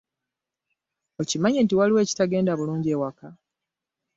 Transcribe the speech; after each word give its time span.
Okimanyi 1.21 1.59
nti 1.61 1.73
waliwo 1.79 1.99
ekitagenda 2.01 2.57
bulungi 2.59 2.89
e 2.95 2.97
waka. 3.01 3.29